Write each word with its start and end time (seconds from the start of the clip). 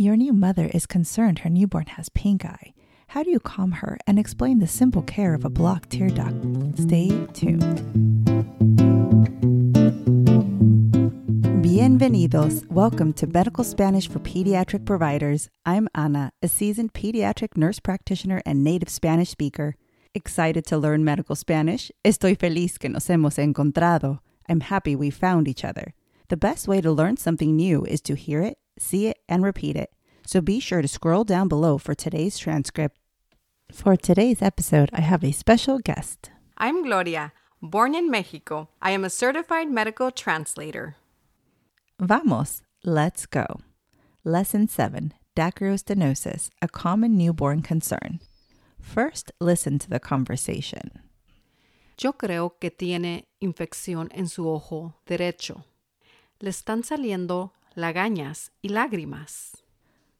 Your 0.00 0.16
new 0.16 0.32
mother 0.32 0.70
is 0.72 0.86
concerned 0.86 1.40
her 1.40 1.50
newborn 1.50 1.84
has 1.88 2.08
pink 2.08 2.42
eye. 2.46 2.72
How 3.08 3.22
do 3.22 3.30
you 3.30 3.38
calm 3.38 3.70
her 3.72 3.98
and 4.06 4.18
explain 4.18 4.58
the 4.58 4.66
simple 4.66 5.02
care 5.02 5.34
of 5.34 5.44
a 5.44 5.50
blocked 5.50 5.90
tear 5.90 6.08
duct? 6.08 6.34
Stay 6.78 7.10
tuned. 7.34 7.82
Bienvenidos. 11.62 12.66
Welcome 12.70 13.12
to 13.12 13.26
Medical 13.26 13.62
Spanish 13.62 14.08
for 14.08 14.20
Pediatric 14.20 14.86
Providers. 14.86 15.50
I'm 15.66 15.86
Ana, 15.94 16.32
a 16.42 16.48
seasoned 16.48 16.94
pediatric 16.94 17.58
nurse 17.58 17.78
practitioner 17.78 18.40
and 18.46 18.64
native 18.64 18.88
Spanish 18.88 19.28
speaker. 19.28 19.76
Excited 20.14 20.64
to 20.68 20.78
learn 20.78 21.04
medical 21.04 21.36
Spanish? 21.36 21.92
Estoy 22.02 22.38
feliz 22.38 22.78
que 22.78 22.88
nos 22.88 23.06
hemos 23.08 23.36
encontrado. 23.36 24.20
I'm 24.48 24.60
happy 24.60 24.96
we 24.96 25.10
found 25.10 25.46
each 25.46 25.62
other. 25.62 25.92
The 26.28 26.38
best 26.38 26.66
way 26.66 26.80
to 26.80 26.90
learn 26.90 27.18
something 27.18 27.54
new 27.54 27.84
is 27.84 28.00
to 28.02 28.14
hear 28.14 28.40
it, 28.40 28.56
see 28.80 29.06
it, 29.06 29.18
and 29.28 29.44
repeat 29.44 29.76
it. 29.76 29.90
So 30.26 30.40
be 30.40 30.60
sure 30.60 30.82
to 30.82 30.88
scroll 30.88 31.24
down 31.24 31.48
below 31.48 31.78
for 31.78 31.94
today's 31.94 32.38
transcript. 32.38 32.98
For 33.72 33.96
today's 33.96 34.42
episode, 34.42 34.90
I 34.92 35.00
have 35.00 35.22
a 35.22 35.32
special 35.32 35.78
guest. 35.78 36.30
I'm 36.58 36.82
Gloria. 36.82 37.32
Born 37.62 37.94
in 37.94 38.10
Mexico, 38.10 38.68
I 38.80 38.92
am 38.92 39.04
a 39.04 39.10
certified 39.10 39.70
medical 39.70 40.10
translator. 40.10 40.96
Vamos, 41.98 42.62
let's 42.84 43.26
go. 43.26 43.60
Lesson 44.24 44.66
7 44.66 45.12
Dacryostenosis, 45.36 46.50
a 46.60 46.68
common 46.68 47.16
newborn 47.16 47.62
concern. 47.62 48.20
First, 48.80 49.30
listen 49.40 49.78
to 49.78 49.88
the 49.88 50.00
conversation. 50.00 51.02
Yo 51.96 52.12
creo 52.14 52.58
que 52.58 52.70
tiene 52.70 53.28
infección 53.40 54.08
en 54.12 54.26
su 54.26 54.48
ojo 54.48 54.94
derecho. 55.06 55.64
Le 56.40 56.50
están 56.50 56.82
saliendo 56.82 57.52
lagañas 57.80 58.52
y 58.62 58.68
lágrimas. 58.68 59.64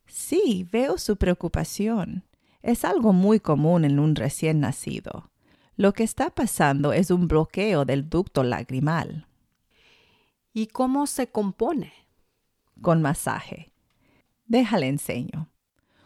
Sí, 0.07 0.69
veo 0.71 0.99
su 0.99 1.17
preocupación. 1.17 2.25
Es 2.63 2.85
algo 2.85 3.13
muy 3.13 3.41
común 3.41 3.85
en 3.85 3.99
un 3.99 4.17
recién 4.17 4.61
nacido. 4.61 5.31
Lo 5.77 5.93
que 5.93 6.03
está 6.03 6.31
pasando 6.31 6.93
es 6.93 7.11
un 7.11 7.29
bloqueo 7.29 7.85
del 7.85 8.11
ducto 8.11 8.43
lagrimal. 8.43 9.27
¿Y 10.53 10.67
cómo 10.67 11.07
se 11.07 11.31
compone? 11.31 11.93
Con 12.83 13.01
masaje. 13.01 13.73
Déjale 14.47 14.89
enseño. 14.89 15.49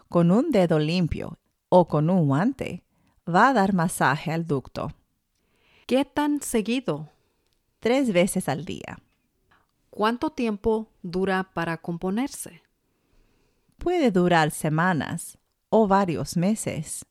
Con 0.08 0.30
un 0.30 0.50
dedo 0.50 0.78
limpio 0.78 1.38
o 1.70 1.88
con 1.88 2.10
un 2.10 2.27
guante, 2.27 2.84
va 3.27 3.48
a 3.48 3.52
dar 3.52 3.72
masaje 3.72 4.30
al 4.30 4.47
ducto. 4.47 4.92
¿Qué 5.86 6.05
tan 6.05 6.41
seguido? 6.41 7.10
Tres 7.80 8.12
veces 8.12 8.48
al 8.48 8.64
día. 8.64 8.98
¿Cuánto 9.97 10.31
tiempo 10.31 10.89
dura 11.05 11.53
para 11.55 11.77
componerse? 11.77 12.64
Puede 13.78 14.11
durar 14.11 14.50
semanas 14.50 15.39
o 15.69 15.87
varios 15.87 16.37
meses. 16.37 17.06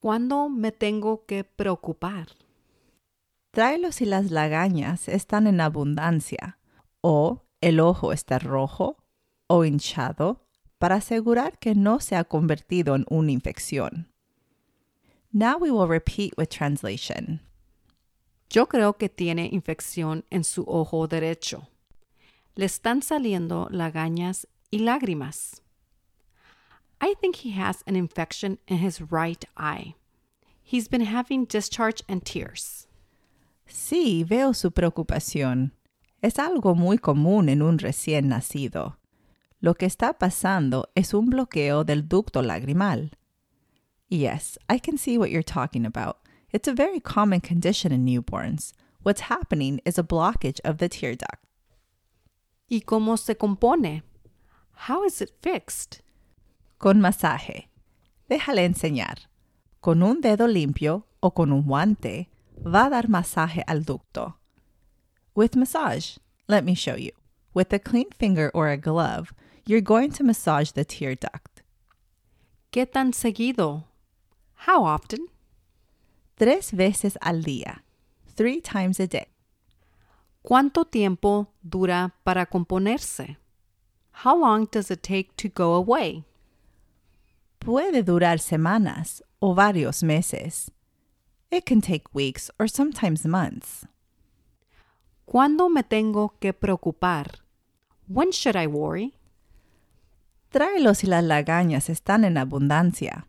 ¿Cuándo 0.00 0.48
me 0.48 0.72
tengo 0.72 1.26
que 1.26 1.44
preocupar? 1.44 2.28
Tráelo 3.50 3.92
si 3.92 4.06
las 4.06 4.30
lagañas 4.30 5.10
están 5.10 5.46
en 5.46 5.60
abundancia 5.60 6.58
o 7.02 7.44
el 7.60 7.80
ojo 7.80 8.14
está 8.14 8.38
rojo 8.38 8.96
o 9.46 9.66
hinchado 9.66 10.46
para 10.78 10.94
asegurar 10.94 11.58
que 11.58 11.74
no 11.74 12.00
se 12.00 12.16
ha 12.16 12.24
convertido 12.24 12.94
en 12.94 13.04
una 13.10 13.30
infección. 13.30 14.10
Now 15.32 15.58
we 15.58 15.70
will 15.70 15.86
repeat 15.86 16.32
with 16.38 16.48
translation. 16.48 17.42
Yo 18.50 18.66
creo 18.66 18.94
que 18.94 19.08
tiene 19.08 19.48
infección 19.52 20.24
en 20.30 20.42
su 20.42 20.64
ojo 20.66 21.06
derecho. 21.06 21.68
Le 22.54 22.64
están 22.64 23.02
saliendo 23.02 23.68
lagañas 23.70 24.46
y 24.70 24.78
lágrimas. 24.78 25.62
I 27.00 27.14
think 27.20 27.36
he 27.44 27.52
has 27.52 27.82
an 27.86 27.94
infection 27.94 28.58
in 28.66 28.78
his 28.78 29.00
right 29.12 29.44
eye. 29.56 29.94
He's 30.62 30.88
been 30.88 31.06
having 31.06 31.44
discharge 31.44 32.02
and 32.08 32.24
tears. 32.24 32.88
Sí, 33.66 34.24
veo 34.24 34.52
su 34.52 34.70
preocupación. 34.70 35.72
Es 36.22 36.38
algo 36.38 36.74
muy 36.74 36.98
común 36.98 37.48
en 37.48 37.62
un 37.62 37.78
recién 37.78 38.28
nacido. 38.28 38.96
Lo 39.60 39.74
que 39.74 39.86
está 39.86 40.18
pasando 40.18 40.88
es 40.94 41.14
un 41.14 41.26
bloqueo 41.26 41.84
del 41.84 42.08
ducto 42.08 42.42
lagrimal. 42.42 43.12
Yes, 44.08 44.58
I 44.68 44.78
can 44.80 44.96
see 44.96 45.18
what 45.18 45.30
you're 45.30 45.42
talking 45.42 45.84
about. 45.84 46.16
It's 46.50 46.68
a 46.68 46.72
very 46.72 47.00
common 47.00 47.40
condition 47.40 47.92
in 47.92 48.06
newborns. 48.06 48.72
What's 49.02 49.22
happening 49.22 49.80
is 49.84 49.98
a 49.98 50.02
blockage 50.02 50.60
of 50.64 50.78
the 50.78 50.88
tear 50.88 51.14
duct. 51.14 51.44
¿Y 52.70 52.80
cómo 52.84 53.18
se 53.18 53.34
compone? 53.34 54.02
How 54.86 55.04
is 55.04 55.20
it 55.20 55.32
fixed? 55.42 56.00
Con 56.78 57.00
masaje. 57.00 57.66
Déjale 58.30 58.64
enseñar. 58.64 59.26
Con 59.80 60.02
un 60.02 60.20
dedo 60.20 60.46
limpio 60.46 61.04
o 61.22 61.30
con 61.30 61.52
un 61.52 61.62
guante, 61.62 62.28
va 62.64 62.86
a 62.86 62.90
dar 62.90 63.08
masaje 63.08 63.62
al 63.66 63.80
ducto. 63.80 64.34
With 65.34 65.54
massage, 65.54 66.18
let 66.46 66.64
me 66.64 66.74
show 66.74 66.96
you. 66.96 67.12
With 67.54 67.72
a 67.72 67.78
clean 67.78 68.10
finger 68.10 68.50
or 68.54 68.68
a 68.68 68.76
glove, 68.76 69.32
you're 69.66 69.80
going 69.80 70.12
to 70.12 70.24
massage 70.24 70.72
the 70.72 70.84
tear 70.84 71.14
duct. 71.14 71.62
¿Qué 72.72 72.90
tan 72.90 73.12
seguido? 73.12 73.84
How 74.66 74.84
often? 74.84 75.28
Tres 76.38 76.72
veces 76.72 77.18
al 77.20 77.42
día. 77.42 77.82
Three 78.36 78.60
times 78.60 79.00
a 79.00 79.08
day. 79.08 79.26
¿Cuánto 80.40 80.84
tiempo 80.84 81.48
dura 81.62 82.14
para 82.22 82.46
componerse? 82.46 83.38
How 84.24 84.38
long 84.38 84.68
does 84.70 84.88
it 84.92 85.02
take 85.02 85.34
to 85.34 85.48
go 85.52 85.74
away? 85.74 86.24
Puede 87.58 88.04
durar 88.04 88.38
semanas 88.38 89.24
o 89.40 89.52
varios 89.52 90.04
meses. 90.04 90.70
It 91.50 91.64
can 91.66 91.80
take 91.80 92.04
weeks 92.12 92.52
or 92.60 92.68
sometimes 92.68 93.26
months. 93.26 93.88
¿Cuándo 95.26 95.68
me 95.68 95.82
tengo 95.82 96.34
que 96.38 96.52
preocupar? 96.52 97.40
When 98.06 98.30
should 98.30 98.54
I 98.54 98.68
worry? 98.68 99.12
Tráelo 100.52 100.94
si 100.94 101.08
las 101.08 101.24
lagañas 101.24 101.90
están 101.90 102.24
en 102.24 102.38
abundancia, 102.38 103.26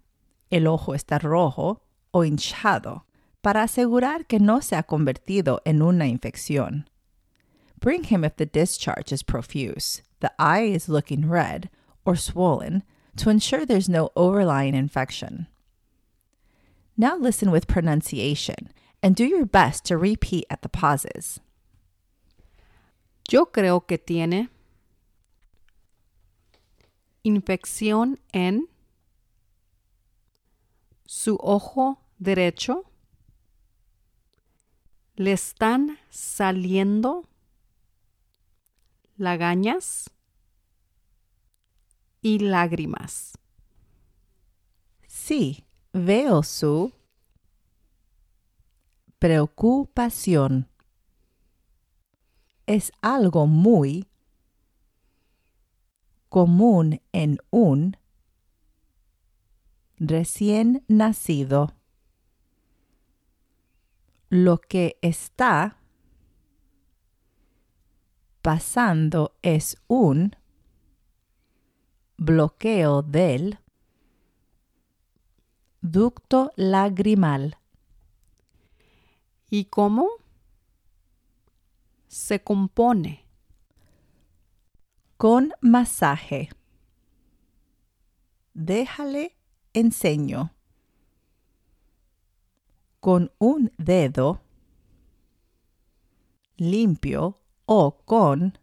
el 0.51 0.67
ojo 0.67 0.93
está 0.93 1.17
rojo 1.17 1.81
o 2.13 2.23
hinchado, 2.23 3.03
para 3.41 3.63
asegurar 3.63 4.27
que 4.27 4.39
no 4.39 4.59
se 4.59 4.75
ha 4.75 4.83
convertido 4.83 5.59
en 5.65 5.81
una 5.81 6.05
infección. 6.05 6.85
Bring 7.79 8.03
him 8.05 8.25
if 8.25 8.35
the 8.35 8.45
discharge 8.45 9.11
is 9.11 9.23
profuse, 9.23 10.01
the 10.19 10.31
eye 10.37 10.63
is 10.63 10.89
looking 10.89 11.29
red 11.29 11.69
or 12.05 12.15
swollen, 12.15 12.83
to 13.15 13.29
ensure 13.29 13.65
there's 13.65 13.89
no 13.89 14.09
overlying 14.15 14.75
infection. 14.75 15.47
Now 16.97 17.17
listen 17.17 17.51
with 17.51 17.67
pronunciation 17.67 18.73
and 19.01 19.15
do 19.15 19.25
your 19.25 19.45
best 19.45 19.85
to 19.85 19.97
repeat 19.97 20.45
at 20.49 20.61
the 20.61 20.69
pauses. 20.69 21.39
Yo 23.29 23.45
creo 23.45 23.87
que 23.87 23.97
tiene 23.97 24.49
infección 27.23 28.17
en 28.33 28.67
su 31.21 31.37
ojo 31.41 31.99
derecho. 32.17 32.85
Le 35.15 35.33
están 35.33 35.99
saliendo 36.09 37.27
lagañas 39.17 40.09
y 42.21 42.39
lágrimas. 42.39 43.33
Sí, 45.07 45.65
veo 45.91 46.41
su 46.41 46.93
preocupación. 49.19 50.69
Es 52.65 52.93
algo 53.01 53.45
muy 53.45 54.07
común 56.29 57.01
en 57.11 57.39
un 57.49 57.97
recién 59.99 60.83
nacido. 60.87 61.75
Lo 64.29 64.59
que 64.59 64.97
está 65.01 65.77
pasando 68.41 69.35
es 69.41 69.77
un 69.87 70.35
bloqueo 72.17 73.01
del 73.01 73.59
ducto 75.81 76.51
lagrimal. 76.55 77.57
¿Y 79.49 79.65
cómo 79.65 80.09
se 82.07 82.43
compone? 82.43 83.25
Con 85.17 85.53
masaje. 85.61 86.49
Déjale 88.53 89.38
enseño. 89.73 90.53
Con 92.99 93.31
un 93.39 93.71
dedo 93.77 94.41
limpio 96.57 97.41
o 97.65 97.97
con 98.05 98.57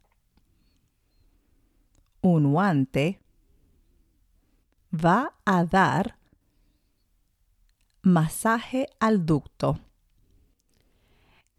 un 2.21 2.53
guante 2.53 3.21
va 4.93 5.35
a 5.45 5.65
dar 5.65 6.19
masaje 8.03 8.89
al 9.01 9.25
ducto. 9.25 9.79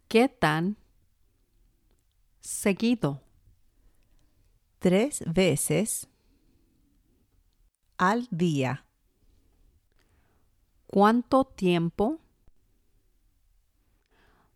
¿Qué 0.08 0.30
tan 0.30 0.78
seguido? 2.42 3.28
tres 4.80 5.24
veces 5.26 6.08
al 7.98 8.28
día. 8.32 8.87
¿Cuánto 10.88 11.44
tiempo 11.44 12.20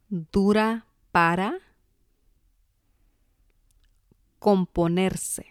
dura 0.08 0.88
para 1.12 1.60
componerse? 4.40 5.46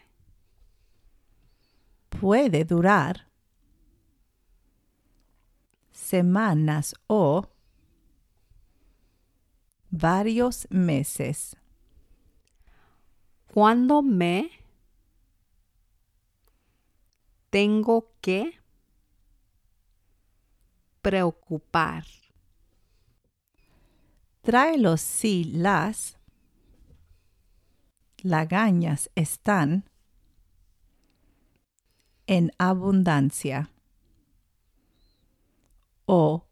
Puede 2.09 2.65
durar 2.65 3.29
semanas 5.93 6.94
o 7.06 7.47
varios 9.91 10.67
meses. 10.71 11.56
¿Cuándo 13.53 14.03
me 14.03 14.50
tengo 17.50 18.12
que 18.21 18.59
preocupar? 21.02 22.05
Tráelos 24.43 25.00
si 25.00 25.44
las 25.44 26.19
lagañas 28.23 29.11
están 29.14 29.85
en 32.26 32.52
abundancia 32.58 33.70
o 36.06 36.47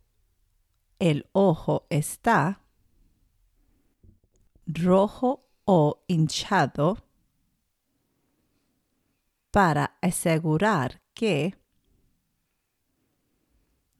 el 0.99 1.29
ojo 1.33 1.87
está 1.91 2.61
rojo 4.67 5.45
o 5.65 6.05
hinchado 6.07 6.99
para 9.51 9.97
asegurar 10.01 11.01
que 11.15 11.58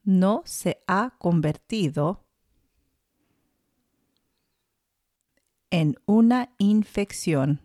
no 0.09 0.41
se 0.43 0.81
ha 0.87 1.11
convertido 1.19 2.17
en 5.71 5.95
una 6.07 6.49
infección. 6.59 7.59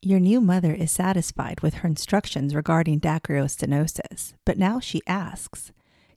Your 0.00 0.20
new 0.20 0.40
mother 0.40 0.72
is 0.72 0.92
satisfied 0.92 1.62
with 1.62 1.74
her 1.74 1.88
instructions 1.88 2.54
regarding 2.54 3.00
dacryostenosis, 3.00 4.34
but 4.44 4.56
now 4.56 4.78
she 4.78 5.02
asks, 5.08 5.72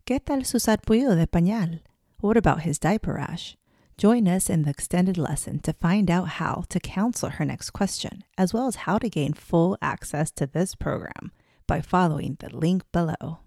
¿Qué 0.06 0.24
tal 0.24 0.44
su 0.44 0.60
sarpullido 0.60 1.16
de 1.16 1.26
pañal? 1.26 1.80
What 2.20 2.38
about 2.38 2.62
his 2.62 2.78
diaper 2.78 3.16
rash? 3.16 3.56
Join 3.98 4.28
us 4.28 4.48
in 4.50 4.62
the 4.62 4.70
extended 4.70 5.18
lesson 5.18 5.60
to 5.62 5.74
find 5.74 6.12
out 6.12 6.38
how 6.38 6.66
to 6.70 6.80
counsel 6.80 7.30
her 7.30 7.46
next 7.46 7.72
question, 7.72 8.24
as 8.38 8.54
well 8.54 8.68
as 8.68 8.86
how 8.86 9.00
to 9.00 9.10
gain 9.10 9.34
full 9.34 9.76
access 9.82 10.30
to 10.32 10.46
this 10.46 10.76
program 10.76 11.32
by 11.70 11.80
following 11.82 12.36
the 12.40 12.50
link 12.50 12.84
below. 12.92 13.40